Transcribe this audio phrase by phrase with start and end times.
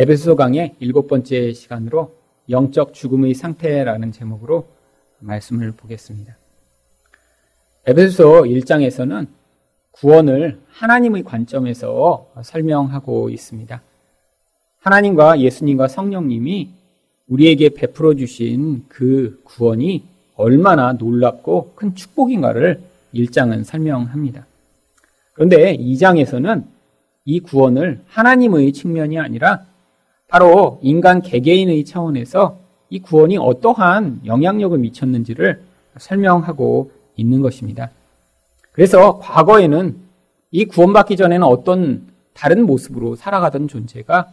[0.00, 2.14] 에베소 강의 일곱 번째 시간으로
[2.48, 4.68] 영적 죽음의 상태라는 제목으로
[5.18, 6.36] 말씀을 보겠습니다.
[7.84, 9.26] 에베소 1장에서는
[9.90, 13.82] 구원을 하나님의 관점에서 설명하고 있습니다.
[14.78, 16.70] 하나님과 예수님과 성령님이
[17.26, 20.04] 우리에게 베풀어 주신 그 구원이
[20.36, 22.80] 얼마나 놀랍고 큰 축복인가를
[23.16, 24.46] 1장은 설명합니다.
[25.32, 26.66] 그런데 2장에서는
[27.24, 29.66] 이 구원을 하나님의 측면이 아니라
[30.28, 32.58] 바로 인간 개개인의 차원에서
[32.90, 35.62] 이 구원이 어떠한 영향력을 미쳤는지를
[35.96, 37.90] 설명하고 있는 것입니다.
[38.72, 39.96] 그래서 과거에는
[40.50, 44.28] 이 구원받기 전에는 어떤 다른 모습으로 살아가던 존재가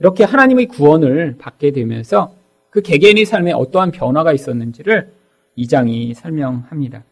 [0.00, 2.34] 이렇게 하나님의 구원을 받게 되면서
[2.68, 5.12] 그 개개인의 삶에 어떠한 변화가 있었는지를
[5.56, 7.04] 이 장이 설명합니다.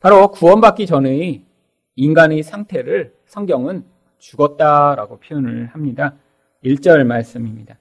[0.00, 1.42] 바로 구원받기 전의
[1.96, 3.84] 인간의 상태를 성경은
[4.18, 6.14] 죽었다라고 표현을 합니다.
[6.64, 7.78] 1절 말씀입니다.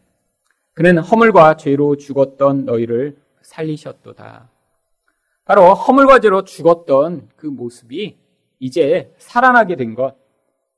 [0.74, 4.50] 그는 허물과 죄로 죽었던 너희를 살리셨도다.
[5.46, 8.18] 바로 허물과 죄로 죽었던 그 모습이
[8.60, 10.16] 이제 살아나게 된 것.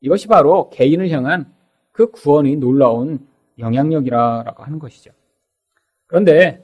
[0.02, 1.54] 이것이 바로 개인을 향한
[1.92, 5.12] 그 구원이 놀라운 영향력이라고 하는 것이죠.
[6.08, 6.64] 그런데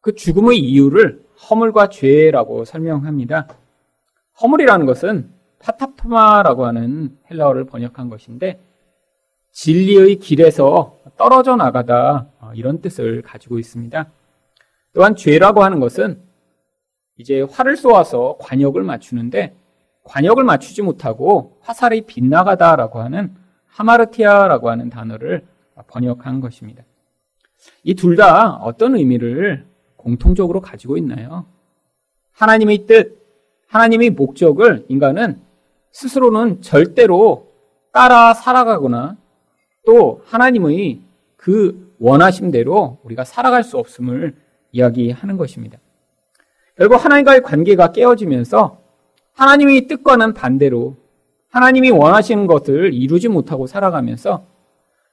[0.00, 3.48] 그 죽음의 이유를 허물과 죄라고 설명합니다.
[4.40, 8.60] 허물이라는 것은 파타토마라고 하는 헬라어를 번역한 것인데
[9.56, 14.06] 진리의 길에서 떨어져 나가다 어, 이런 뜻을 가지고 있습니다.
[14.92, 16.20] 또한 죄라고 하는 것은
[17.16, 19.56] 이제 활을 쏘아서 관역을 맞추는데
[20.04, 23.34] 관역을 맞추지 못하고 화살이 빗나가다라고 하는
[23.68, 25.46] 하마르티아라고 하는 단어를
[25.88, 26.84] 번역한 것입니다.
[27.82, 29.64] 이 둘 다 어떤 의미를
[29.96, 31.46] 공통적으로 가지고 있나요?
[32.32, 33.18] 하나님의 뜻,
[33.68, 35.40] 하나님의 목적을 인간은
[35.92, 37.50] 스스로는 절대로
[37.92, 39.16] 따라 살아가거나
[39.86, 41.00] 또 하나님의
[41.36, 44.34] 그 원하심대로 우리가 살아갈 수 없음을
[44.72, 45.78] 이야기하는 것입니다.
[46.76, 48.78] 결국 하나님과의 관계가 깨어지면서
[49.32, 50.96] 하나님의 뜻과는 반대로
[51.48, 54.44] 하나님이 원하시는 것을 이루지 못하고 살아가면서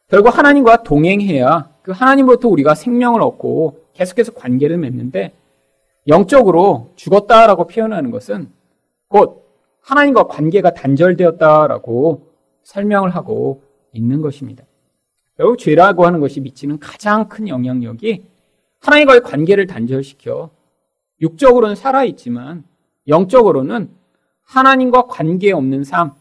[0.09, 5.33] 결국 하나님과 동행해야 그 하나님으로부터 우리가 생명을 얻고 계속해서 관계를 맺는데
[6.07, 8.49] 영적으로 죽었다라고 표현하는 것은
[9.07, 9.47] 곧
[9.81, 12.27] 하나님과 관계가 단절되었다라고
[12.63, 13.61] 설명을 하고
[13.93, 14.63] 있는 것입니다.
[15.37, 18.25] 결국 죄라고 하는 것이 미치는 가장 큰 영향력이
[18.81, 20.51] 하나님과의 관계를 단절시켜
[21.21, 22.65] 육적으로는 살아있지만
[23.07, 23.89] 영적으로는
[24.43, 26.13] 하나님과 관계없는 삶,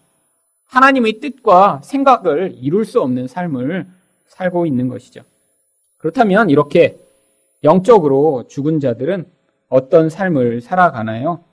[0.65, 3.87] 하나님의 뜻과 생각을 이룰 수 없는 삶을
[4.27, 5.23] 살고 있는 것이죠.
[5.99, 6.99] 그렇다면 이렇게
[7.65, 9.27] 영적으로 죽은 자들은
[9.69, 11.45] 어떤 삶을 살아가나요?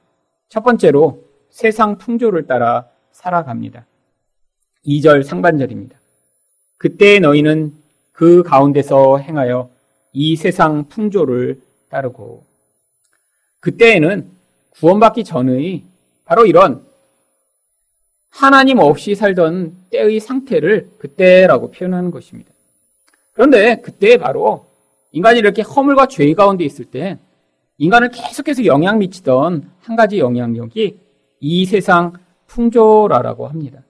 [0.48, 3.86] 첫 번째로 세상 풍조를 따라 살아갑니다.
[4.86, 5.99] 2절 상반절입니다.
[6.80, 7.74] 그때 너희는
[8.14, 9.70] 그 가운데서 행하여
[10.14, 12.46] 이 세상 풍조를 따르고
[13.60, 14.32] 그때에는
[14.72, 15.84] 구원받기 전의
[16.24, 16.82] 바로 이런
[18.30, 22.50] 하나님 없이 살던 때의 상태를 그때라고 표현하는 것입니다.
[23.34, 24.66] 그런데 그때 바로
[25.12, 27.18] 인간이 이렇게 허물과 죄 가운데 있을 때
[27.78, 30.98] 인간을 계속해서 영향 미치던 한 가지 영향력이
[31.42, 32.14] 이 세상
[32.48, 33.82] 풍조라라고 합니다.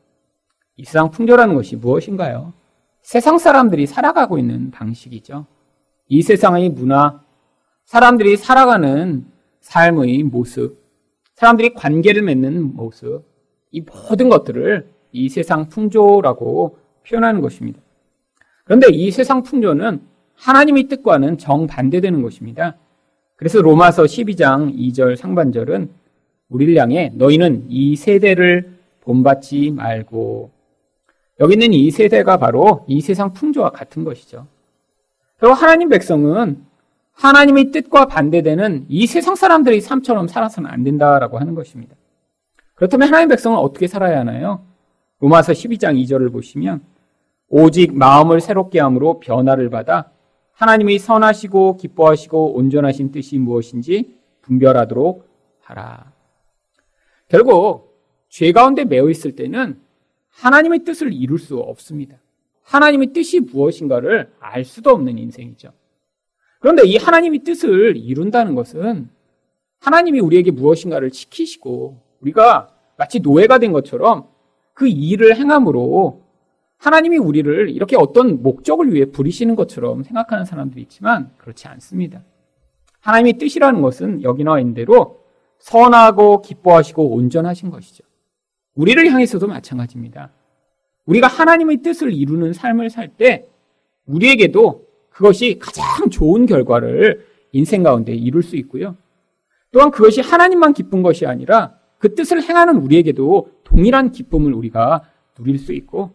[0.75, 2.53] 이 세상 풍조라는 것이 무엇인가요?
[3.01, 5.45] 세상 사람들이 살아가고 있는 방식이죠.
[6.07, 7.21] 이 세상의 문화,
[7.85, 9.25] 사람들이 살아가는
[9.61, 10.77] 삶의 모습,
[11.35, 13.23] 사람들이 관계를 맺는 모습,
[13.71, 16.77] 이 모든 것들을 이 세상 풍조라고
[17.07, 17.79] 표현하는 것입니다.
[18.63, 20.01] 그런데 이 세상 풍조는
[20.35, 22.77] 하나님의 뜻과는 정반대되는 것입니다.
[23.35, 25.89] 그래서 로마서 12장 2절 상반절은
[26.49, 30.51] 우리를 향해 너희는 이 세대를 본받지 말고
[31.39, 34.47] 여기 있는 이 세대가 바로 이 세상 풍조와 같은 것이죠.
[35.37, 36.65] 그리고 하나님 백성은
[37.13, 41.95] 하나님의 뜻과 반대되는 이 세상 사람들의 삶처럼 살아서는 안 된다라고 하는 것입니다.
[42.75, 44.65] 그렇다면 하나님 백성은 어떻게 살아야 하나요?
[45.19, 46.81] 로마서 12장 2절을 보시면
[47.49, 50.11] 오직 마음을 새롭게 함으로 변화를 받아
[50.53, 55.27] 하나님이 선하시고 기뻐하시고 온전하신 뜻이 무엇인지 분별하도록
[55.61, 56.11] 하라.
[57.27, 57.97] 결국
[58.29, 59.79] 죄 가운데 매여 있을 때는
[60.39, 62.17] 하나님의 뜻을 이룰 수 없습니다.
[62.63, 65.71] 하나님의 뜻이 무엇인가를 알 수도 없는 인생이죠.
[66.59, 69.09] 그런데 이 하나님의 뜻을 이룬다는 것은
[69.79, 74.27] 하나님이 우리에게 무엇인가를 지키시고 우리가 마치 노예가 된 것처럼
[74.73, 76.23] 그 일을 행함으로
[76.77, 82.23] 하나님이 우리를 이렇게 어떤 목적을 위해 부리시는 것처럼 생각하는 사람들이 있지만 그렇지 않습니다.
[83.01, 85.21] 하나님의 뜻이라는 것은 여기 나와 있는 대로
[85.59, 88.08] 선하고 기뻐하시고 온전하신 것이죠.
[88.75, 90.31] 우리를 향해서도 마찬가지입니다.
[91.05, 93.47] 우리가 하나님의 뜻을 이루는 삶을 살 때
[94.05, 98.95] 우리에게도 그것이 가장 좋은 결과를 인생 가운데 이룰 수 있고요.
[99.71, 105.03] 또한 그것이 하나님만 기쁜 것이 아니라 그 뜻을 행하는 우리에게도 동일한 기쁨을 우리가
[105.35, 106.11] 누릴 수 있고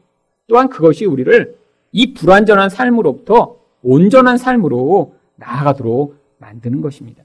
[0.46, 1.56] 또한 그것이 우리를
[1.92, 7.22] 이 불완전한 삶으로부터 온전한 삶으로 나아가도록 만드는 것입니다.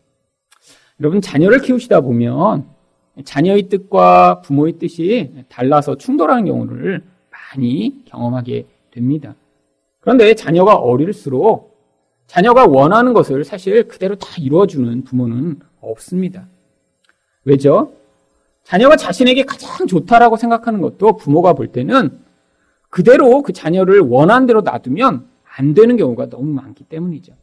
[0.99, 2.67] 여러분, 자녀를 키우시다 보면
[3.23, 9.35] 자녀의 뜻과 부모의 뜻이 달라서 충돌하는 경우를 많이 경험하게 됩니다.
[9.99, 11.77] 그런데 자녀가 어릴수록
[12.27, 16.47] 자녀가 원하는 것을 사실 그대로 다 이루어주는 부모는 없습니다.
[17.43, 17.93] 왜죠?
[18.63, 22.19] 자녀가 자신에게 가장 좋다라고 생각하는 것도 부모가 볼 때는
[22.89, 25.27] 그대로 그 자녀를 원하는 대로 놔두면
[25.57, 27.33] 안 되는 경우가 너무 많기 때문이죠.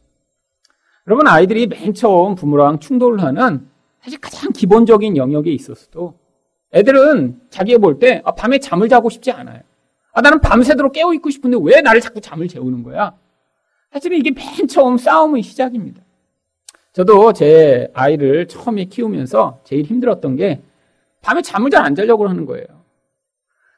[1.07, 3.67] 여러분, 아이들이 맨 처음 부모랑 충돌을 하는
[4.01, 6.13] 사실 가장 기본적인 영역에 있어서도
[6.73, 9.61] 애들은 자기가 볼 때 아, 밤에 잠을 자고 싶지 않아요.
[10.13, 13.15] 아, 나는 밤새도록 깨어있고 싶은데 왜 나를 자꾸 잠을 재우는 거야?
[13.91, 16.01] 사실은 이게 맨 처음 싸움의 시작입니다.
[16.93, 20.61] 저도 제 아이를 처음에 키우면서 제일 힘들었던 게
[21.21, 22.65] 밤에 잠을 잘 안 자려고 하는 거예요.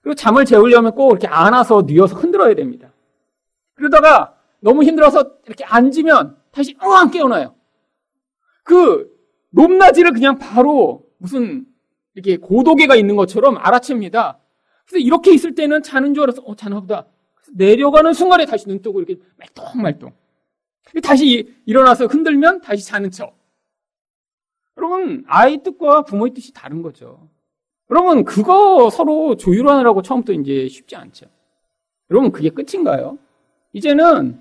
[0.02, 2.90] 그리고 잠을 재우려면 꼭 이렇게 안아서 뉘어서 흔들어야 됩니다.
[3.76, 7.54] 그러다가 너무 힘들어서 이렇게 앉으면 다시 으앙 깨어나요.
[8.64, 9.10] 그
[9.52, 11.66] 높낮이를 그냥 바로 무슨
[12.14, 14.40] 이렇게 고도계가 있는 것처럼 알아챕니다.
[14.86, 17.06] 그래서 이렇게 있을 때는 자는 줄 알아서 어 자나 보다.
[17.54, 20.12] 내려가는 순간에 다시 눈 뜨고 이렇게 말똥말똥.
[21.04, 23.38] 다시 일어나서 흔들면 다시 자는 척.
[24.78, 27.28] 여러분 아이 뜻과 부모의 뜻이 다른 거죠.
[27.90, 31.26] 여러분 그거 서로 조율하느라고 처음부터 이제 쉽지 않죠.
[32.10, 33.18] 여러분 그게 끝인가요?
[33.74, 34.40] 이제는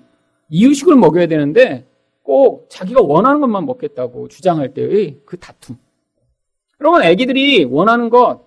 [0.49, 1.88] 이유식을 먹여야 되는데
[2.29, 5.79] 꼭 자기가 원하는 것만 먹겠다고 주장할 때의 그 다툼.
[6.79, 8.45] 여러분, 아기들이 원하는 것,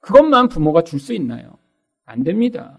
[0.00, 1.58] 그것만 부모가 줄 수 있나요?
[2.06, 2.78] 안 됩니다.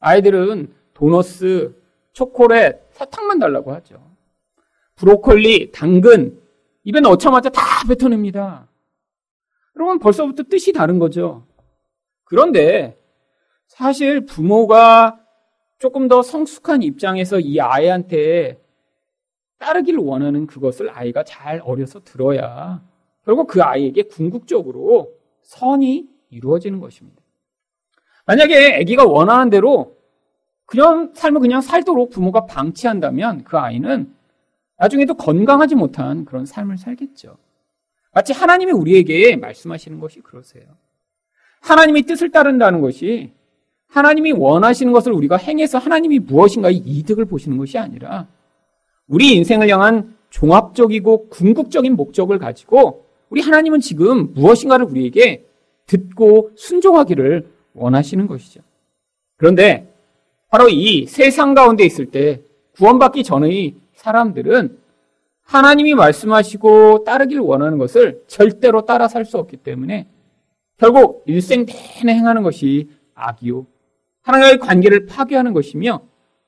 [0.00, 1.80] 아이들은 도너스,
[2.12, 4.02] 초콜릿, 사탕만 달라고 하죠.
[4.96, 6.42] 브로콜리, 당근,
[6.82, 8.66] 입에 넣자마자 다 뱉어냅니다.
[9.76, 11.46] 여러분, 벌써부터 뜻이 다른 거죠.
[12.24, 12.98] 그런데
[13.68, 15.20] 사실 부모가
[15.78, 18.60] 조금 더 성숙한 입장에서 이 아이한테
[19.58, 22.82] 따르기를 원하는 그것을 아이가 잘 어려서 들어야
[23.24, 25.12] 결국 그 아이에게 궁극적으로
[25.42, 27.22] 선이 이루어지는 것입니다.
[28.26, 29.96] 만약에 아기가 원하는 대로
[30.66, 34.14] 그냥 삶을 그냥 살도록 부모가 방치한다면 그 아이는
[34.76, 37.36] 나중에도 건강하지 못한 그런 삶을 살겠죠.
[38.12, 40.64] 마치 하나님이 우리에게 말씀하시는 것이 그러세요.
[41.60, 43.32] 하나님의 뜻을 따른다는 것이
[43.88, 48.26] 하나님이 원하시는 것을 우리가 행해서 하나님이 무엇인가의 이득을 보시는 것이 아니라
[49.08, 55.44] 우리 인생을 향한 종합적이고 궁극적인 목적을 가지고 우리 하나님은 지금 무엇인가를 우리에게
[55.86, 58.60] 듣고 순종하기를 원하시는 것이죠.
[59.36, 59.92] 그런데
[60.50, 64.78] 바로 이 세상 가운데 있을 때 구원받기 전의 사람들은
[65.42, 70.06] 하나님이 말씀하시고 따르기를 원하는 것을 절대로 따라 살 수 없기 때문에
[70.76, 73.66] 결국 일생 내내 행하는 것이 악이요.
[74.22, 76.02] 하나님과의 관계를 파괴하는 것이며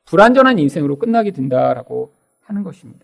[0.05, 2.13] 불완전한 인생으로 끝나게 된다라고
[2.51, 3.01] 하는 것입니다.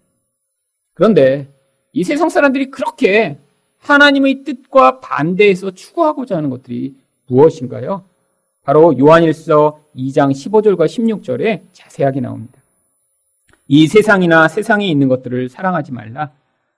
[0.95, 1.49] 그런데
[1.93, 3.39] 이 세상 사람들이 그렇게
[3.79, 6.95] 하나님의 뜻과 반대해서 추구하고자 하는 것들이
[7.27, 8.05] 무엇인가요?
[8.65, 12.59] 바로 요한일서 2장 15절과 16절에 자세하게 나옵니다.
[13.69, 16.33] 이 세상이나 세상에 있는 것들을 사랑하지 말라.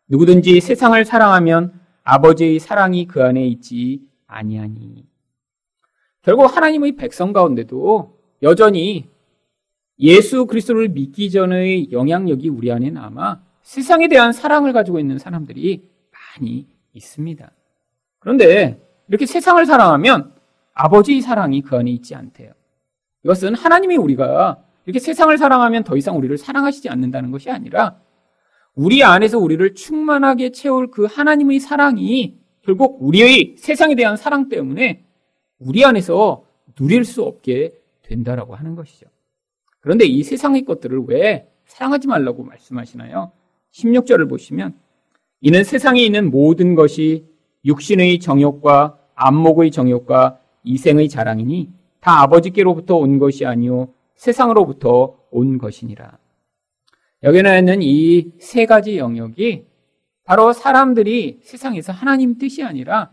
[0.09, 1.73] 누구든지 세상을 사랑하면
[2.04, 5.04] 아버지의 사랑이 그 안에 있지 아니하니.
[6.23, 9.07] 결국 하나님의 백성 가운데도 여전히
[10.00, 15.88] 예수 그리스도를 믿기 전의 영향력이 우리 안에 남아 세상에 대한 사랑을 가지고 있는 사람들이
[16.37, 17.50] 많이 있습니다.
[18.19, 20.33] 그런데 이렇게 세상을 사랑하면
[20.75, 22.52] 아버지의 사랑이 그 안에 있지 않대요.
[23.25, 28.00] 이것은 하나님이 우리가 이렇게 세상을 사랑하면 더 이상 우리를 사랑하시지 않는다는 것이 아니라
[28.75, 35.05] 우리 안에서 우리를 충만하게 채울 그 하나님의 사랑이 결국 우리의 세상에 대한 사랑 때문에
[35.59, 36.45] 우리 안에서
[36.76, 39.07] 누릴 수 없게 된다라고 하는 것이죠.
[39.88, 43.33] 그런데 이 세상의 것들을 왜 사랑하지 말라고 말씀하시나요?
[43.73, 44.75] 16절을 보시면
[45.40, 47.25] 이는 세상에 있는 모든 것이
[47.64, 56.18] 육신의 정욕과 안목의 정욕과 이생의 자랑이니 다 아버지께로부터 온 것이 아니요 세상으로부터 온 것이니라.
[57.23, 59.64] 여기는 있는 이 세 가지 영역이
[60.25, 63.11] 바로 사람들이 세상에서 하나님 뜻이 아니라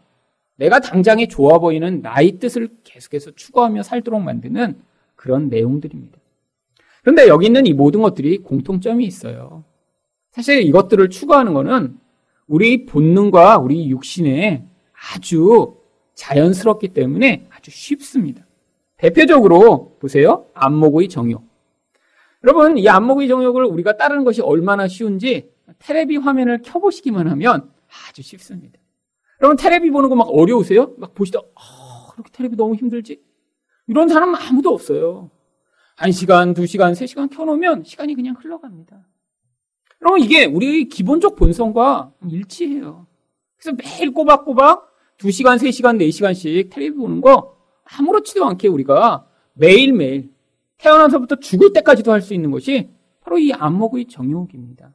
[0.58, 4.78] 내가 당장에 좋아 보이는 나의 뜻을 계속해서 추구하며 살도록 만드는
[5.16, 6.25] 그런 내용들입니다.
[7.06, 9.64] 그런데 여기 있는 이 모든 것들이 공통점이 있어요.
[10.32, 12.00] 사실 이것들을 추구하는 것은
[12.48, 14.66] 우리 본능과 우리 육신에
[15.14, 15.76] 아주
[16.16, 18.44] 자연스럽기 때문에 아주 쉽습니다.
[18.98, 20.48] 대표적으로 보세요.
[20.56, 21.44] 안목의 정욕.
[22.44, 27.70] 여러분, 이 안목의 정욕을 우리가 따르는 것이 얼마나 쉬운지 테레비 화면을 켜보시기만 하면
[28.10, 28.80] 아주 쉽습니다.
[29.42, 30.96] 여러분, 테레비 보는 거 막 어려우세요?
[30.98, 33.22] 막 보시다, 아, 그렇게 테레비 너무 힘들지?
[33.86, 35.30] 이런 사람 아무도 없어요.
[35.96, 39.06] 한 시간, 두 시간, 세 시간 켜놓으면 시간이 그냥 흘러갑니다.
[40.02, 43.08] 여러분, 이게 우리 기본적 본성과 일치해요.
[43.58, 49.26] 그래서 매일 꼬박꼬박 두 시간, 세 시간, 네 시간씩 테레비 보는 거 아무렇지도 않게 우리가
[49.54, 50.32] 매일매일
[50.78, 52.90] 태어나서부터 죽을 때까지도 할 수 있는 것이
[53.22, 54.94] 바로 이 안목의 정욕입니다.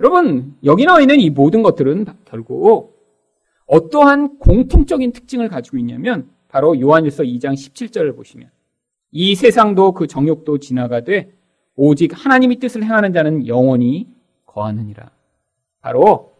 [0.00, 3.00] 여러분, 여기 나와 있는 이 모든 것들은 결국
[3.66, 8.50] 어떠한 공통적인 특징을 가지고 있냐면 바로 요한일서 2장 17절을 보시면
[9.16, 11.32] 이 세상도 그 정욕도 지나가되
[11.76, 14.08] 오직 하나님의 뜻을 행하는 자는 영원히
[14.44, 15.08] 거하느니라.
[15.80, 16.34] 바로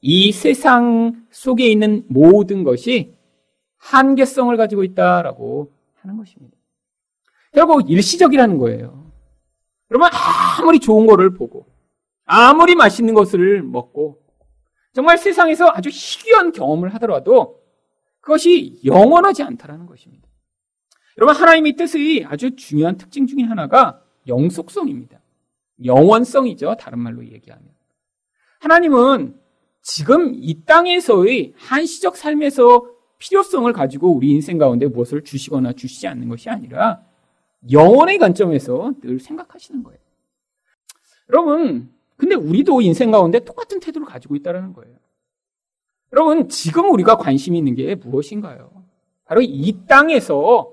[0.00, 3.16] 이 세상 속에 있는 모든 것이
[3.78, 6.56] 한계성을 가지고 있다라고 하는 것입니다.
[7.52, 9.10] 결국 일시적이라는 거예요.
[9.90, 10.08] 여러분
[10.60, 11.66] 아무리 좋은 거를 보고
[12.24, 14.22] 아무리 맛있는 것을 먹고
[14.92, 17.60] 정말 세상에서 아주 희귀한 경험을 하더라도
[18.20, 20.29] 그것이 영원하지 않다라는 것입니다.
[21.18, 25.20] 여러분 하나님의 뜻의 아주 중요한 특징 중에 하나가 영속성입니다.
[25.84, 26.76] 영원성이죠.
[26.78, 27.68] 다른 말로 얘기하면.
[28.60, 29.34] 하나님은
[29.82, 32.86] 지금 이 땅에서의 한시적 삶에서
[33.18, 37.02] 필요성을 가지고 우리 인생 가운데 무엇을 주시거나 주시지 않는 것이 아니라
[37.70, 39.98] 영원의 관점에서 늘 생각하시는 거예요.
[41.28, 44.96] 여러분, 근데 우리도 인생 가운데 똑같은 태도를 가지고 있다는 거예요.
[46.12, 48.84] 여러분, 지금 우리가 관심 있는 게 무엇인가요?
[49.24, 50.72] 바로 이 땅에서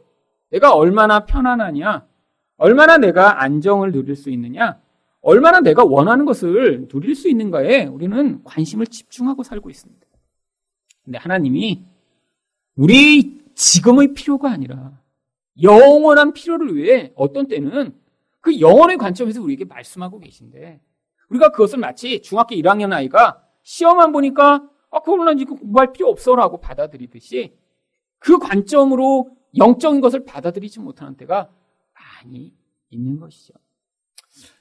[0.49, 2.05] 내가 얼마나 편안하냐,
[2.57, 4.79] 얼마나 내가 안정을 누릴 수 있느냐,
[5.21, 10.07] 얼마나 내가 원하는 것을 누릴 수 있는가에 우리는 관심을 집중하고 살고 있습니다.
[11.03, 11.83] 근데 하나님이
[12.75, 15.01] 우리 지금의 필요가 아니라
[15.61, 17.95] 영원한 필요를 위해 어떤 때는
[18.39, 20.79] 그 영원의 관점에서 우리에게 말씀하고 계신데
[21.29, 26.61] 우리가 그것을 마치 중학교 1학년 아이가 시험만 보니까 아, 그걸 난 지금 공부할 필요 없어라고
[26.61, 27.53] 받아들이듯이
[28.19, 31.49] 그 관점으로 영적인 것을 받아들이지 못하는 때가
[31.93, 32.53] 많이
[32.89, 33.53] 있는 것이죠.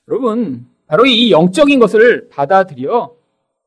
[0.09, 3.17] 여러분, 바로 이 영적인 것을 받아들여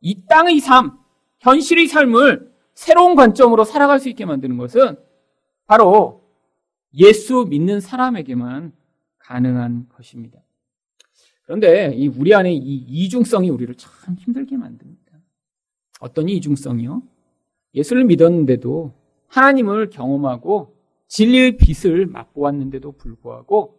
[0.01, 0.97] 이 땅의 삶,
[1.39, 4.95] 현실의 삶을 새로운 관점으로 살아갈 수 있게 만드는 것은
[5.65, 6.23] 바로
[6.93, 8.73] 예수 믿는 사람에게만
[9.19, 10.39] 가능한 것입니다.
[11.43, 14.99] 그런데 이 우리 안에 이 이중성이 우리를 참 힘들게 만듭니다.
[15.99, 17.01] 어떤 이중성이요?
[17.75, 18.93] 예수를 믿었는데도
[19.27, 20.75] 하나님을 경험하고
[21.09, 23.77] 진리의 빛을 맛보았는데도 불구하고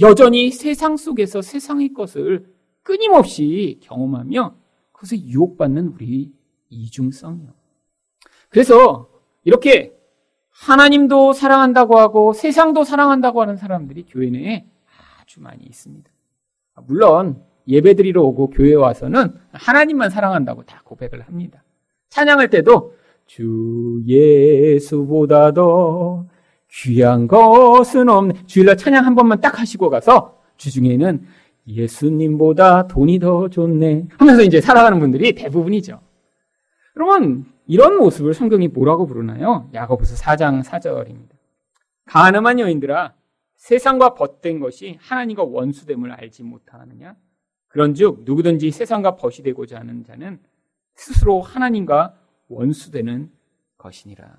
[0.00, 2.52] 여전히 세상 속에서 세상의 것을
[2.82, 4.56] 끊임없이 경험하며
[4.92, 6.32] 그것에 유혹받는 우리
[6.68, 7.48] 이중성이요.
[8.48, 9.08] 그래서
[9.44, 9.96] 이렇게
[10.50, 14.66] 하나님도 사랑한다고 하고 세상도 사랑한다고 하는 사람들이 교회 내에
[15.20, 16.10] 아주 많이 있습니다.
[16.86, 21.62] 물론 예배 드리러 오고 교회 와서는 하나님만 사랑한다고 다 고백을 합니다.
[22.08, 22.94] 찬양할 때도
[23.26, 26.26] 주 예수보다 더
[26.72, 28.46] 귀한 것은 없네.
[28.46, 31.26] 주일날 찬양 한 번만 딱 하시고 가서 주중에는
[31.66, 34.08] 예수님보다 돈이 더 좋네.
[34.18, 36.00] 하면서 이제 살아가는 분들이 대부분이죠.
[36.96, 39.68] 여러분, 이런 모습을 성경이 뭐라고 부르나요?
[39.72, 41.34] 야고보서 4장 4절입니다.
[42.06, 43.14] 가늠한 여인들아
[43.56, 47.16] 세상과 벗된 것이 하나님과 원수됨을 알지 못하느냐?
[47.68, 50.38] 그런즉 누구든지 세상과 벗이 되고자 하는 자는
[50.94, 52.14] 스스로 하나님과
[52.48, 53.32] 원수되는
[53.78, 54.36] 것이니라.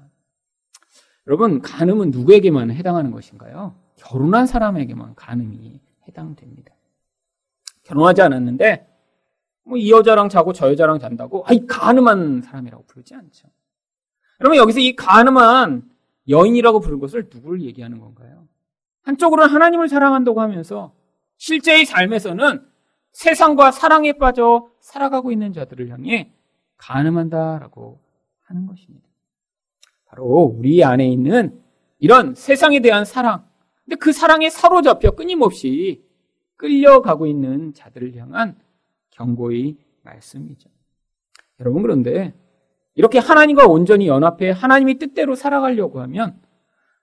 [1.28, 3.76] 여러분, 간음은 누구에게만 해당하는 것인가요?
[3.96, 6.74] 결혼한 사람에게만 간음이 해당됩니다.
[7.84, 8.88] 결혼하지 않았는데
[9.64, 13.48] 뭐 이 여자랑 자고 저 여자랑 잔다고 아 이 간음한 사람이라고 부르지 않죠.
[14.42, 15.90] 여러분 여기서 이 간음한
[16.30, 18.48] 여인이라고 부른 것을 누구를 얘기하는 건가요?
[19.04, 20.94] 한쪽으로는 하나님을 사랑한다고 하면서
[21.38, 22.68] 실제의 삶에서는
[23.14, 26.32] 세상과 사랑에 빠져 살아가고 있는 자들을 향해
[26.78, 28.00] 간음한다라고
[28.44, 29.05] 하는 것입니다.
[30.06, 31.60] 바로 우리 안에 있는
[32.00, 33.46] 이런 세상에 대한 사랑.
[33.84, 36.04] 근데 그 사랑에 사로잡혀 끊임없이
[36.58, 38.58] 끌려가고 있는 자들을 향한
[39.12, 40.70] 경고의 말씀이죠.
[41.60, 42.34] 여러분 그런데
[42.96, 46.40] 이렇게 하나님과 온전히 연합해 하나님의 뜻대로 살아가려고 하면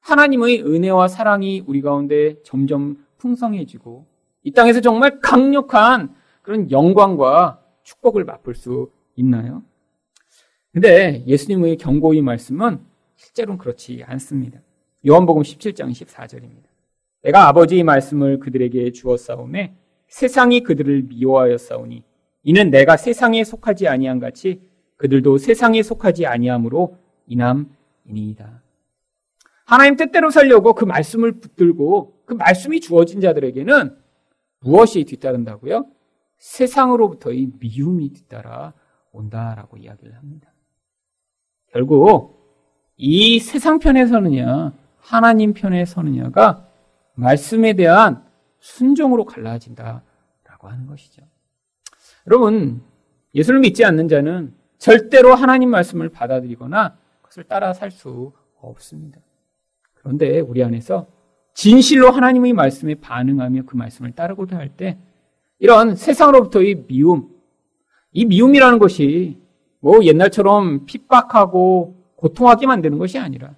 [0.01, 4.07] 하나님의 은혜와 사랑이 우리 가운데 점점 풍성해지고
[4.43, 9.63] 이 땅에서 정말 강력한 그런 영광과 축복을 맛볼 수 있나요?
[10.73, 12.81] 근데 예수님의 경고의 말씀은
[13.23, 14.61] 실제로는 그렇지 않습니다.
[15.07, 16.65] 요한복음 17장 14절입니다.
[17.23, 19.75] 내가 아버지의 말씀을 그들에게 주었사오매
[20.09, 22.03] 세상이 그들을 미워하였사오니
[22.43, 24.61] 이는 내가 세상에 속하지 아니한 같이
[24.97, 28.63] 그들도 세상에 속하지 아니함으로 인함이니이다.
[29.65, 33.97] 하나님 뜻대로 살려고 그 말씀을 붙들고 그 말씀이 주어진 자들에게는
[34.61, 35.87] 무엇이 뒤따른다고요?
[36.39, 38.75] 세상으로부터의 미움이 뒤따라
[39.13, 40.53] 온다라고 이야기를 합니다.
[41.73, 42.42] 결국
[42.97, 46.67] 이 세상 편에 서느냐 하나님 편에 서느냐가
[47.15, 48.25] 말씀에 대한
[48.61, 50.03] 순종으로 갈라진다라고
[50.69, 51.23] 하는 것이죠.
[52.27, 52.83] 여러분
[53.35, 59.21] 예수를 믿지 않는 자는 절대로 하나님 말씀을 받아들이거나 그것을 따라 살 수 없습니다.
[59.95, 61.07] 그런데 우리 안에서
[61.55, 64.99] 진실로 하나님의 말씀에 반응하며 그 말씀을 따르고자 할 때
[65.59, 67.29] 이런 세상으로부터의 미움,
[68.13, 69.41] 이 미움이라는 것이
[69.81, 73.57] 뭐 옛날처럼 핍박하고 고통하게 만드는 것이 아니라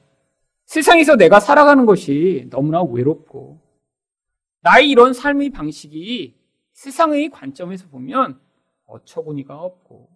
[0.64, 3.61] 세상에서 내가 살아가는 것이 너무나 외롭고
[4.62, 6.35] 나의 이런 삶의 방식이
[6.73, 8.40] 세상의 관점에서 보면
[8.87, 10.09] 어처구니가 없고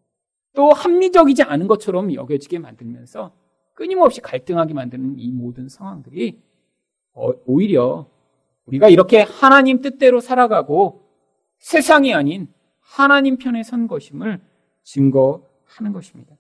[0.54, 3.32] 또 합리적이지 않은 것처럼 여겨지게 만들면서
[3.74, 6.40] 끊임없이 갈등하게 만드는 이 모든 상황들이
[7.12, 8.08] 어, 오히려
[8.64, 11.02] 우리가 이렇게 하나님 뜻대로 살아가고
[11.58, 12.48] 세상이 아닌
[12.80, 14.40] 하나님 편에 선 것임을
[14.84, 16.34] 증거하는 것입니다.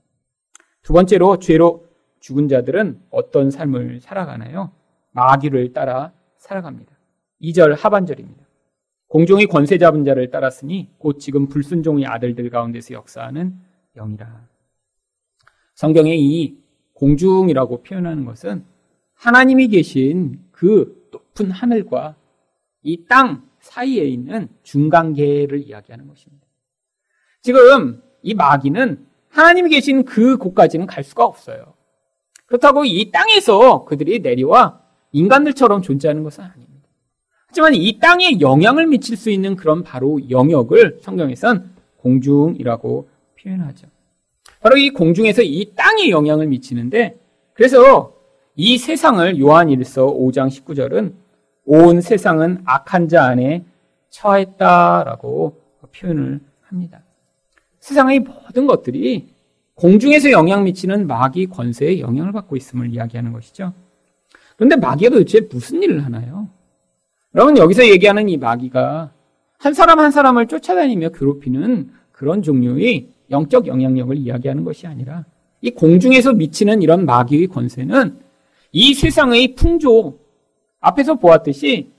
[0.82, 1.87] 두 번째로 죄로
[2.20, 4.72] 죽은 자들은 어떤 삶을 살아가나요?
[5.12, 6.92] 마귀를 따라 살아갑니다.
[7.42, 8.44] 2절 하반절입니다.
[9.08, 13.54] 공중의 권세 잡은 자를 따랐으니 곧 지금 불순종의 아들들 가운데서 역사하는
[13.96, 14.46] 영이라.
[15.74, 16.58] 성경에 이
[16.94, 18.64] 공중이라고 표현하는 것은
[19.14, 22.16] 하나님이 계신 그 높은 하늘과
[22.82, 26.46] 이 땅 사이에 있는 중간계를 이야기하는 것입니다.
[27.42, 31.74] 지금 이 마귀는 하나님이 계신 그 곳까지는 갈 수가 없어요.
[32.48, 34.80] 그렇다고 이 땅에서 그들이 내려와
[35.12, 36.88] 인간들처럼 존재하는 것은 아닙니다.
[37.46, 43.08] 하지만 이 땅에 영향을 미칠 수 있는 그런 바로 영역을 성경에선 공중이라고
[43.40, 43.86] 표현하죠.
[44.60, 47.18] 바로 이 공중에서 이 땅에 영향을 미치는데
[47.52, 48.14] 그래서
[48.56, 51.12] 이 세상을 요한일서 5장 19절은
[51.66, 53.64] 온 세상은 악한 자 안에
[54.08, 55.60] 처했다라고
[55.94, 57.02] 표현을 합니다.
[57.80, 59.28] 세상의 모든 것들이
[59.78, 63.72] 공중에서 영향 미치는 마귀 권세에 영향을 받고 있음을 이야기하는 것이죠.
[64.56, 66.48] 그런데 마귀가 도대체 무슨 일을 하나요?
[67.34, 69.12] 여러분 여기서 얘기하는 이 마귀가
[69.58, 75.24] 한 사람 한 사람을 쫓아다니며 괴롭히는 그런 종류의 영적 영향력을 이야기하는 것이 아니라
[75.60, 78.18] 이 공중에서 미치는 이런 마귀의 권세는
[78.72, 80.18] 이 세상의 풍조
[80.80, 81.90] 앞에서 보았듯이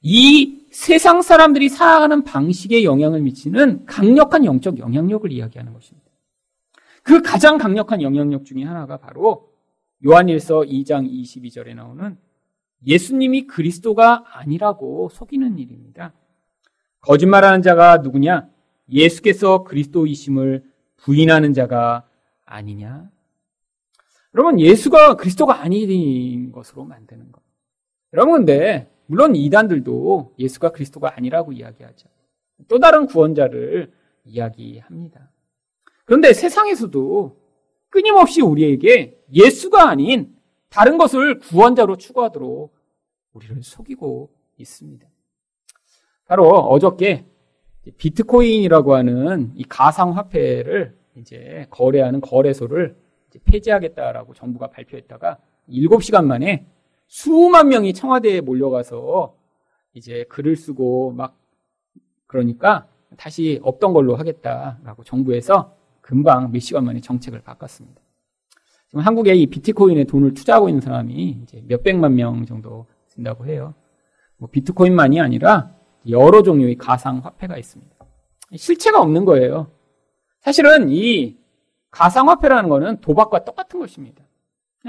[0.00, 6.05] 이 세상 사람들이 살아가는 방식에 영향을 미치는 강력한 영적 영향력을 이야기하는 것입니다.
[7.06, 9.52] 그 가장 강력한 영향력 중의 하나가 바로
[10.04, 12.18] 요한일서 2장 22절에 나오는
[12.84, 16.12] 예수님이 그리스도가 아니라고 속이는 일입니다.
[17.02, 18.48] 거짓말하는 자가 누구냐?
[18.90, 20.64] 예수께서 그리스도이심을
[20.96, 22.08] 부인하는 자가
[22.44, 23.08] 아니냐?
[24.34, 27.40] 여러분, 예수가 그리스도가 아닌 것으로 만드는 것.
[28.14, 32.08] 여러분, 근데, 물론 이단들도 예수가 그리스도가 아니라고 이야기하죠.
[32.66, 33.92] 또 다른 구원자를
[34.24, 35.30] 이야기합니다.
[36.06, 37.36] 그런데 세상에서도
[37.90, 40.34] 끊임없이 우리에게 예수가 아닌
[40.70, 42.74] 다른 것을 구원자로 추구하도록
[43.32, 45.06] 우리를 속이고 있습니다.
[46.26, 47.26] 바로 어저께
[47.98, 52.96] 비트코인이라고 하는 이 가상화폐를 이제 거래하는 거래소를
[53.28, 55.38] 이제 폐지하겠다라고 정부가 발표했다가
[55.68, 56.66] 7시간 만에
[57.08, 59.36] 수만 명이 청와대에 몰려가서
[59.94, 61.36] 이제 글을 쓰고 막
[62.26, 65.75] 그러니까 다시 없던 걸로 하겠다라고 정부에서
[66.06, 68.00] 금방 몇 시간 만에 정책을 바꿨습니다.
[68.88, 73.74] 지금 한국에 이 비트코인에 돈을 투자하고 있는 사람이 이제 몇백만 명 정도 된다고 해요.
[74.36, 75.74] 뭐 비트코인만이 아니라
[76.08, 77.92] 여러 종류의 가상 화폐가 있습니다.
[78.54, 79.72] 실체가 없는 거예요.
[80.40, 81.36] 사실은 이
[81.90, 84.22] 가상 화폐라는 것은 도박과 똑같은 것입니다.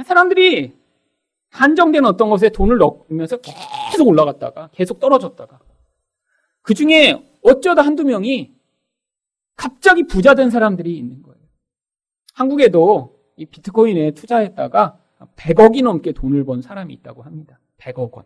[0.06, 0.78] 사람들이
[1.50, 5.60] 한정된 어떤 것에 돈을 넣으면서 계속 올라갔다가 계속 떨어졌다가
[6.62, 8.57] 그 중에 어쩌다 한두 명이
[9.58, 11.38] 갑자기 부자 된 사람들이 있는 거예요.
[12.34, 15.00] 한국에도 이 비트코인에 투자했다가
[15.36, 17.60] 100억이 넘게 돈을 번 사람이 있다고 합니다.
[17.80, 18.26] 100억 원.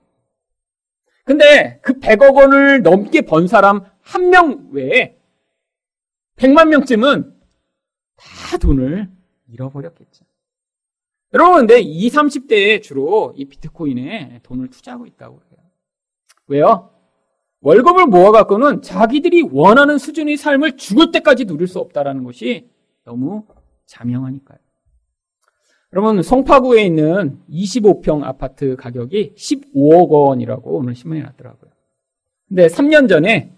[1.24, 5.17] 근데 그 100억 원을 넘게 번 사람 한 명 외에
[6.36, 7.39] 100만 명쯤은
[8.17, 9.10] 다 돈을
[9.48, 10.26] 잃어버렸겠죠.
[11.34, 15.60] 여러분, 근데 20, 30대에 주로 이 비트코인에 돈을 투자하고 있다고 해요.
[16.48, 16.90] 왜요?
[17.62, 22.69] 월급을 모아갖고는 자기들이 원하는 수준의 삶을 죽을 때까지 누릴 수 없다라는 것이
[23.06, 23.45] 너무
[23.86, 24.58] 자명하니까요.
[25.93, 31.69] 여러분, 송파구에 있는 25평 아파트 가격이 15억 원이라고 오늘 신문에 났더라고요.
[32.47, 33.52] 근데 3년 전에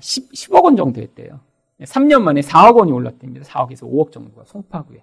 [0.00, 1.40] 10, 어, 10억 원 정도 했대요.
[1.80, 3.44] 3년 만에 4억 원이 올랐답니다.
[3.44, 5.02] 4억에서 5억 정도가 송파구에.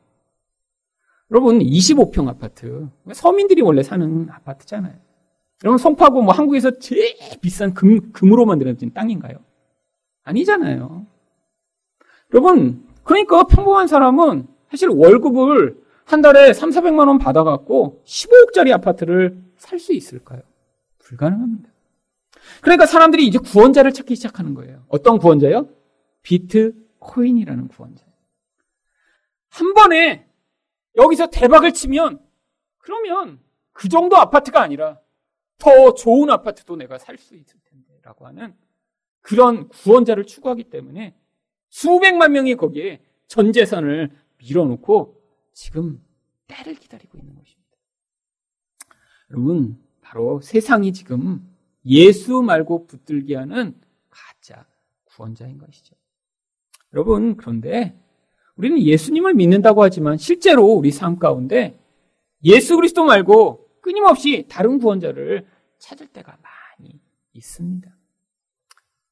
[1.31, 2.89] 여러분, 25평 아파트.
[3.13, 5.10] 서민들이 원래 사는 아파트잖아요.
[5.63, 9.37] 여러분 송파구 뭐 한국에서 제일 비싼 금, 금으로 만들어진 땅인가요?
[10.23, 11.05] 아니잖아요.
[12.33, 19.79] 여러분 그러니까 평범한 사람은 사실 월급을 한 달에 3, 400만 원 받아갖고 15억짜리 아파트를 살
[19.79, 20.41] 수 있을까요?
[20.99, 21.69] 불가능합니다.
[22.61, 24.83] 그러니까 사람들이 이제 구원자를 찾기 시작하는 거예요.
[24.87, 25.69] 어떤 구원자요?
[26.23, 28.05] 비트코인이라는 구원자.
[29.49, 30.25] 한 번에
[30.95, 32.19] 여기서 대박을 치면
[32.79, 33.39] 그러면
[33.73, 34.99] 그 정도 아파트가 아니라
[35.61, 38.55] 더 좋은 아파트도 내가 살 수 있을 텐데 라고 하는
[39.21, 41.13] 그런 구원자를 추구하기 때문에
[41.69, 45.21] 수백만 명이 거기에 전 재산을 밀어놓고
[45.53, 46.03] 지금
[46.47, 47.61] 때를 기다리고 있는 것입니다.
[49.29, 51.47] 여러분, 바로 세상이 지금
[51.85, 54.65] 예수 말고 붙들게 하는 가짜
[55.05, 55.95] 구원자인 것이죠.
[56.93, 57.95] 여러분, 그런데
[58.55, 61.79] 우리는 예수님을 믿는다고 하지만 실제로 우리 삶 가운데
[62.43, 65.45] 예수 그리스도 말고 끊임없이 다른 구원자를
[65.81, 67.01] 찾을 때가 많이
[67.33, 67.91] 있습니다.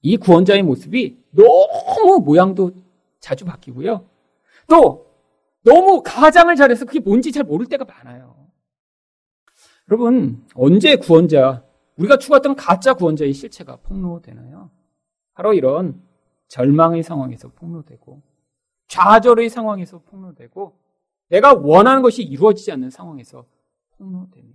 [0.01, 2.71] 이 구원자의 모습이 너무 모양도
[3.19, 4.07] 자주 바뀌고요.
[4.67, 5.07] 또
[5.63, 8.47] 너무 가장을 잘해서 그게 뭔지 잘 모를 때가 많아요.
[9.89, 11.65] 여러분, 언제 구원자,
[11.97, 14.69] 우리가 추구했던 가짜 구원자의 실체가 폭로되나요?
[15.33, 16.01] 바로 이런
[16.47, 18.21] 절망의 상황에서 폭로되고,
[18.87, 20.77] 좌절의 상황에서 폭로되고,
[21.29, 23.45] 내가 원하는 것이 이루어지지 않는 상황에서
[23.97, 24.48] 폭로됩니다.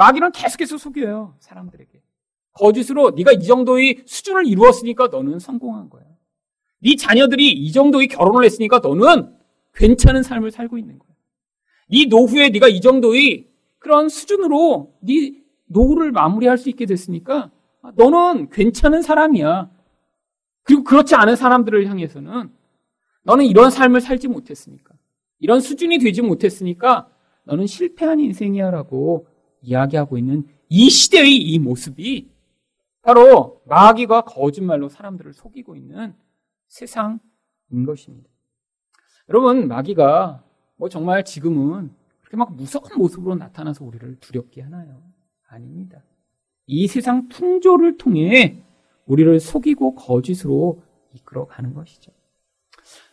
[0.00, 2.00] 마귀는 계속해서 속여요, 사람들에게.
[2.54, 6.04] 거짓으로 네가 이 정도의 수준을 이루었으니까 너는 성공한 거야.
[6.78, 9.34] 네 자녀들이 이 정도의 결혼을 했으니까 너는
[9.74, 11.10] 괜찮은 삶을 살고 있는 거야.
[11.90, 15.34] 네 노후에 네가 이 정도의 그런 수준으로 네
[15.66, 17.50] 노후를 마무리할 수 있게 됐으니까
[17.94, 19.70] 너는 괜찮은 사람이야.
[20.62, 22.50] 그리고 그렇지 않은 사람들을 향해서는
[23.24, 24.94] 너는 이런 삶을 살지 못했으니까
[25.40, 27.10] 이런 수준이 되지 못했으니까
[27.44, 29.26] 너는 실패한 인생이야라고
[29.62, 32.30] 이야기하고 있는 이 시대의 이 모습이
[33.02, 36.14] 바로 마귀가 거짓말로 사람들을 속이고 있는
[36.68, 37.20] 세상인
[37.86, 38.28] 것입니다.
[39.28, 40.44] 여러분, 마귀가
[40.76, 45.02] 뭐 정말 지금은 그렇게 막 무서운 모습으로 나타나서 우리를 두렵게 하나요?
[45.48, 46.02] 아닙니다.
[46.66, 48.62] 이 세상 풍조를 통해
[49.06, 52.12] 우리를 속이고 거짓으로 이끌어 가는 것이죠.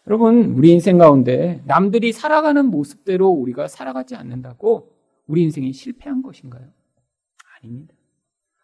[0.05, 4.96] 여러분, 우리 인생 가운데 남들이 살아가는 모습대로 우리가 살아가지 않는다고
[5.27, 6.67] 우리 인생이 실패한 것인가요?
[7.57, 7.93] 아닙니다.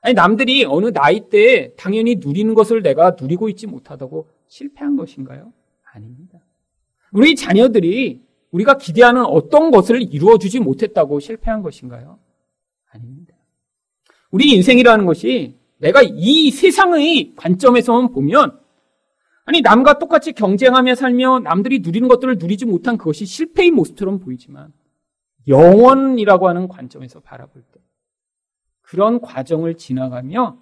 [0.02, 5.54] 아니, 남들이 어느 나이 때 당연히 누리는 것을 내가 누리고 있지 못하다고 실패한 것인가요?
[5.93, 6.39] 아닙니다.
[7.12, 8.21] 우리 자녀들이
[8.52, 12.19] 우리가 기대하는 어떤 것을 이루어주지 못했다고 실패한 것인가요?
[12.91, 13.34] 아닙니다.
[14.32, 18.60] 우리 인생이라는 것이 내가 이 세상의 관점에서만 보면
[19.45, 24.71] 아니 남과 똑같이 경쟁하며 살며 남들이 누리는 것들을 누리지 못한 그것이 실패의 모습처럼 보이지만
[25.47, 27.82] 영원이라고 하는 관점에서 바라볼 때
[28.82, 30.58] 그런 과정을 지나가며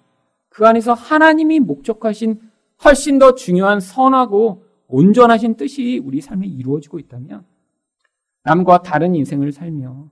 [0.48, 2.40] 그 안에서 하나님이 목적하신
[2.84, 7.44] 훨씬 더 중요한 선하고 온전하신 뜻이 우리 삶에 이루어지고 있다면
[8.44, 10.10] 남과 다른 인생을 살며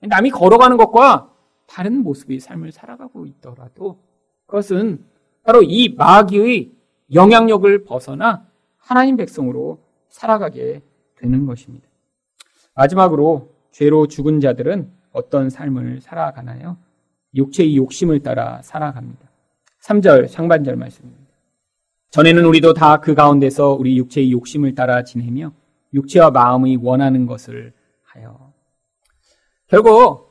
[0.00, 1.32] 남이 걸어가는 것과
[1.66, 3.98] 다른 모습의 삶을 살아가고 있더라도
[4.46, 5.04] 그것은
[5.42, 6.72] 바로 이 마귀의
[7.12, 9.78] 영향력을 벗어나 하나님 백성으로
[10.08, 10.82] 살아가게
[11.16, 11.88] 되는 것입니다.
[12.74, 16.76] 마지막으로 죄로 죽은 자들은 어떤 삶을 살아가나요?
[17.34, 19.28] 육체의 욕심을 따라 살아갑니다.
[19.82, 21.20] 3절 상반절 말씀입니다.
[22.10, 25.52] 전에는 우리도 다 그 가운데서 우리 육체의 욕심을 따라 지내며
[25.94, 28.52] 육체와 마음이 원하는 것을 하여.
[29.68, 30.30] 결국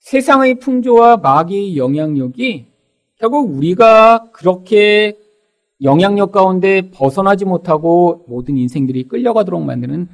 [0.00, 2.66] 세상의 풍조와 마귀의 영향력이
[3.16, 5.16] 결국 우리가 그렇게
[5.82, 10.08] 영향력 가운데 벗어나지 못하고 모든 인생들이 끌려가도록 만드는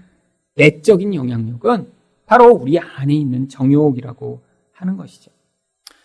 [0.57, 2.00] 내적인 영향력은
[2.31, 4.41] 바로 우리 안에 있는 정욕이라고
[4.71, 5.33] 하는 것이죠.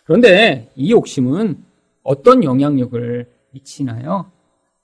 [0.06, 1.64] 그런데 이 욕심은
[2.02, 4.32] 어떤 영향력을 미치나요?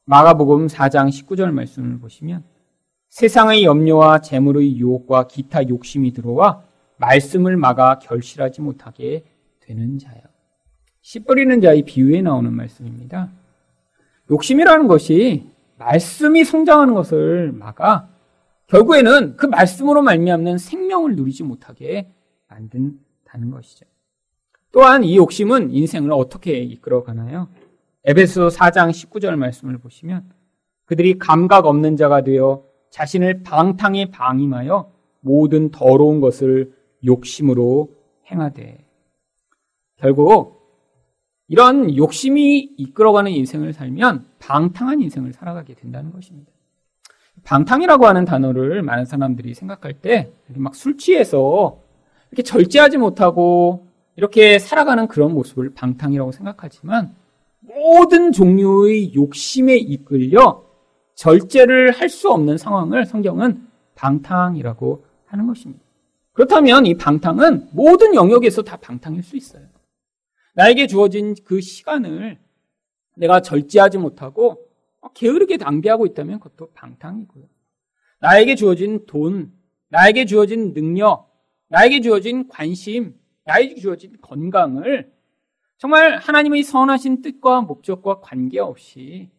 [0.05, 2.43] 마가복음 4장 19절 말씀을 보시면
[3.09, 6.61] 세상의 염려와 재물의 유혹과 기타 욕심이 들어와
[6.97, 9.23] 말씀을 막아 결실하지 못하게
[9.61, 10.21] 되는 자요.
[11.01, 13.31] 씨 뿌리는 자의 비유에 나오는 말씀입니다.
[14.29, 15.49] 욕심이라는 것이
[15.79, 18.10] 말씀이 성장하는 것을 막아
[18.71, 22.09] 결국에는 그 말씀으로 말미암는 생명을 누리지 못하게
[22.47, 23.85] 만든다는 것이죠.
[24.71, 27.49] 또한 이 욕심은 인생을 어떻게 이끌어 가나요?
[28.05, 30.31] 에베소 4장 19절 말씀을 보시면
[30.85, 36.73] 그들이 감각 없는 자가 되어 자신을 방탕에 방임하여 모든 더러운 것을
[37.05, 37.93] 욕심으로
[38.31, 38.85] 행하되
[39.97, 40.61] 결국
[41.49, 46.51] 이런 욕심이 이끌어가는 인생을 살면 방탕한 인생을 살아가게 된다는 것입니다.
[47.43, 51.79] 방탕이라고 하는 단어를 많은 사람들이 생각할 때 막 술 취해서
[52.31, 57.15] 이렇게 절제하지 못하고 이렇게 살아가는 그런 모습을 방탕이라고 생각하지만
[57.59, 60.63] 모든 종류의 욕심에 이끌려
[61.15, 65.83] 절제를 할 수 없는 상황을 성경은 방탕이라고 하는 것입니다.
[66.33, 69.63] 그렇다면 이 방탕은 모든 영역에서 다 방탕일 수 있어요.
[70.55, 72.37] 나에게 주어진 그 시간을
[73.15, 74.59] 내가 절제하지 못하고
[75.13, 77.45] 게으르게 낭비하고 있다면 그것도 방탕이고요.
[78.19, 79.51] 나에게 주어진 돈,
[79.89, 81.31] 나에게 주어진 능력,
[81.69, 85.11] 나에게 주어진 관심, 나에게 주어진 건강을
[85.77, 89.31] 정말 하나님의 선하신 뜻과 목적과 관계없이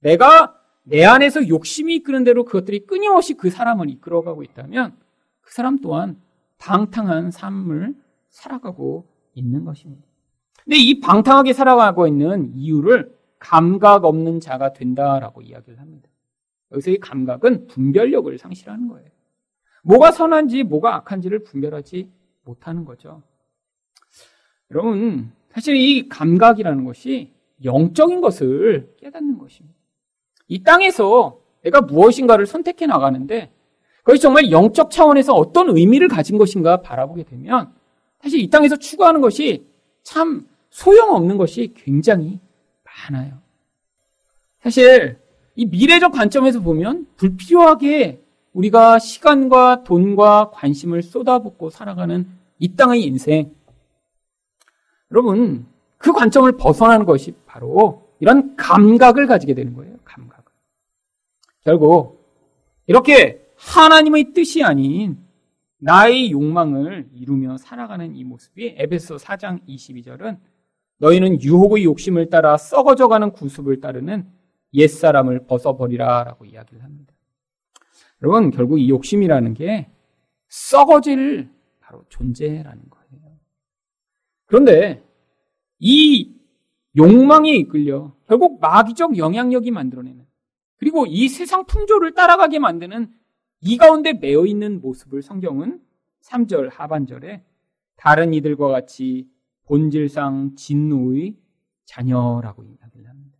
[0.00, 4.96] 내가 내 안에서 욕심이 이끄는 대로 그것들이 끊임없이 그 사람을 이끌어가고 있다면
[5.40, 6.20] 그 사람 또한
[6.58, 7.94] 방탕한 삶을
[8.30, 10.04] 살아가고 있는 것입니다.
[10.62, 13.12] 근데 이 방탕하게 살아가고 있는 이유를
[13.42, 16.08] 감각 없는 자가 된다라고 이야기를 합니다.
[16.70, 19.08] 여기서 이 감각은 분별력을 상실하는 거예요.
[19.82, 22.08] 뭐가 선한지 뭐가 악한지를 분별하지
[22.44, 23.20] 못하는 거죠.
[24.70, 27.32] 여러분, 사실 이 감각이라는 것이
[27.64, 29.76] 영적인 것을 깨닫는 것입니다.
[30.46, 33.50] 이 땅에서 내가 무엇인가를 선택해 나가는데
[34.04, 37.72] 그것이 정말 영적 차원에서 어떤 의미를 가진 것인가 바라보게 되면
[38.20, 39.66] 사실 이 땅에서 추구하는 것이
[40.04, 42.40] 참 소용없는 것이 굉장히
[43.10, 43.38] 많아요.
[44.62, 45.18] 사실
[45.54, 52.26] 이 미래적 관점에서 보면 불필요하게 우리가 시간과 돈과 관심을 쏟아붓고 살아가는
[52.58, 53.54] 이 땅의 인생.
[55.10, 55.66] 여러분,
[55.98, 59.96] 그 관점을 벗어나는 것이 바로 이런 감각을 가지게 되는 거예요.
[60.04, 60.44] 감각.
[61.64, 62.22] 결국
[62.86, 65.18] 이렇게 하나님의 뜻이 아닌
[65.78, 70.38] 나의 욕망을 이루며 살아가는 이 모습이 에베소 4장 22절은
[71.02, 74.30] 너희는 유혹의 욕심을 따라 썩어져가는 구습을 따르는
[74.72, 77.12] 옛사람을 벗어버리라 라고 이야기를 합니다.
[78.22, 79.90] 여러분, 결국 이 욕심이라는 게
[80.48, 83.36] 썩어질 바로 존재라는 거예요.
[84.46, 85.04] 그런데
[85.80, 86.36] 이
[86.96, 90.24] 욕망에 이끌려 결국 마귀적 영향력이 만들어내는
[90.76, 93.12] 그리고 이 세상 풍조를 따라가게 만드는
[93.60, 95.80] 이 가운데 매여 있는 모습을 성경은
[96.22, 97.42] 3절 하반절에
[97.96, 99.31] 다른 이들과 같이
[99.72, 101.34] 본질상 진노의
[101.86, 103.38] 자녀라고 이야기를 합니다.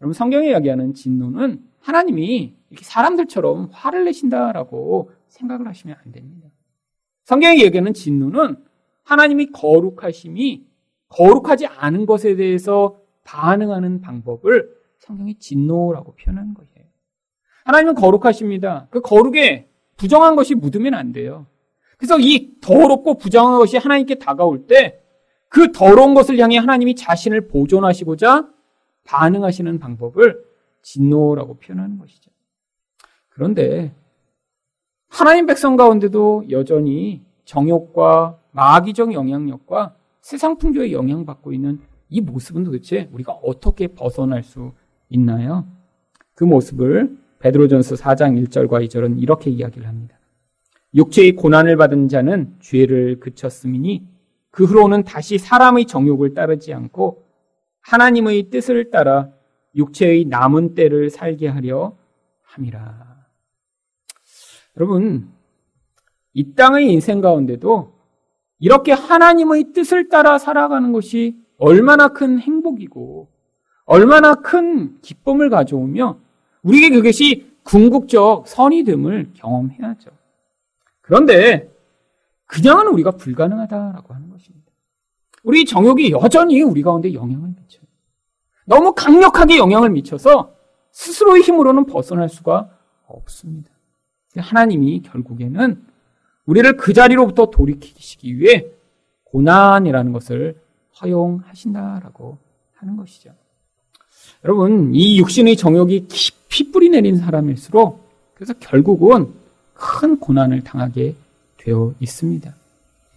[0.00, 6.48] 여러분 성경에 이야기하는 진노는 하나님이 이렇게 사람들처럼 화를 내신다라고 생각을 하시면 안 됩니다.
[7.24, 8.64] 성경에 얘기하는 진노는
[9.02, 10.66] 하나님이 거룩하심이
[11.08, 16.88] 거룩하지 않은 것에 대해서 반응하는 방법을 성경이 진노라고 표현하는 거예요.
[17.66, 18.88] 하나님은 거룩하십니다.
[18.90, 19.68] 그 거룩에
[19.98, 21.44] 부정한 것이 묻으면 안 돼요.
[21.98, 25.02] 그래서 이 더럽고 부정한 것이 하나님께 다가올 때
[25.48, 28.48] 그 더러운 것을 향해 하나님이 자신을 보존하시고자
[29.04, 30.44] 반응하시는 방법을
[30.82, 32.30] 진노라고 표현하는 것이죠.
[33.28, 33.94] 그런데
[35.08, 43.32] 하나님 백성 가운데도 여전히 정욕과 마귀적 영향력과 세상 풍조에 영향받고 있는 이 모습은 도대체 우리가
[43.32, 44.72] 어떻게 벗어날 수
[45.08, 45.66] 있나요?
[46.34, 50.18] 그 모습을 베드로전서 4장 1절과 2절은 이렇게 이야기를 합니다.
[50.94, 54.06] 육체의 고난을 받은 자는 죄를 그쳤음이니
[54.56, 57.26] 그 후로는 다시 사람의 정욕을 따르지 않고
[57.82, 59.28] 하나님의 뜻을 따라
[59.74, 61.94] 육체의 남은 때를 살게 하려
[62.42, 63.16] 함이라.
[64.78, 65.28] 여러분,
[66.32, 67.92] 이 땅의 인생 가운데도
[68.58, 73.28] 이렇게 하나님의 뜻을 따라 살아가는 것이 얼마나 큰 행복이고
[73.84, 76.18] 얼마나 큰 기쁨을 가져오며
[76.62, 80.12] 우리에게 그것이 궁극적 선이 됨을 경험해야죠.
[81.02, 81.75] 그런데
[82.46, 84.66] 그냥은 우리가 불가능하다라고 하는 것입니다.
[85.42, 87.82] 우리 정욕이 여전히 우리 가운데 영향을 미쳐요.
[88.64, 90.52] 너무 강력하게 영향을 미쳐서
[90.90, 92.70] 스스로의 힘으로는 벗어날 수가
[93.06, 93.70] 없습니다.
[94.36, 95.82] 하나님이 결국에는
[96.46, 98.66] 우리를 그 자리로부터 돌이키시기 위해
[99.24, 100.60] 고난이라는 것을
[101.00, 102.38] 허용하신다라고
[102.74, 103.30] 하는 것이죠.
[104.44, 108.04] 여러분, 이 육신의 정욕이 깊이 뿌리 내린 사람일수록
[108.34, 109.32] 그래서 결국은
[109.74, 111.16] 큰 고난을 당하게
[111.66, 112.54] 되어 있습니다.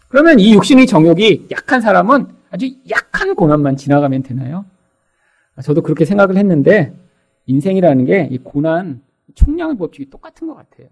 [0.07, 4.65] 그러면 이 육신의 정욕이 약한 사람은 아주 약한 고난만 지나가면 되나요?
[5.63, 6.95] 저도 그렇게 생각을 했는데
[7.45, 9.01] 인생이라는 게 이 고난
[9.35, 10.87] 총량의 법칙이 똑같은 것 같아요.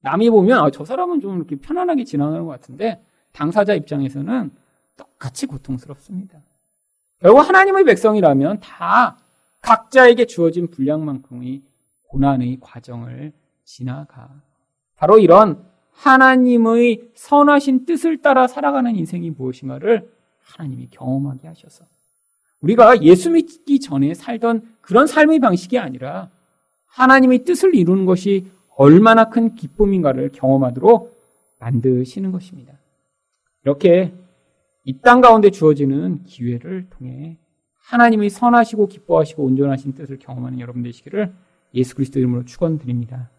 [0.00, 4.50] 남이 보면 아, 저 사람은 좀 이렇게 편안하게 지나가는 것 같은데 당사자 입장에서는
[4.96, 6.38] 똑같이 고통스럽습니다.
[7.20, 9.18] 결국 하나님의 백성이라면 다
[9.60, 11.62] 각자에게 주어진 분량만큼의
[12.08, 13.32] 고난의 과정을
[13.64, 14.30] 지나가.
[14.96, 15.64] 바로 이런
[15.94, 20.10] 하나님의 선하신 뜻을 따라 살아가는 인생이 무엇인가를
[20.42, 21.84] 하나님이 경험하게 하셔서
[22.60, 26.30] 우리가 예수 믿기 전에 살던 그런 삶의 방식이 아니라
[26.86, 31.14] 하나님의 뜻을 이루는 것이 얼마나 큰 기쁨인가를 경험하도록
[31.58, 32.74] 만드시는 것입니다.
[33.62, 34.12] 이렇게
[34.84, 37.38] 이 땅 가운데 주어지는 기회를 통해
[37.86, 41.32] 하나님의 선하시고 기뻐하시고 온전하신 뜻을 경험하는 여러분 되시기를
[41.74, 43.30] 예수 그리스도 이름으로 축원드립니다.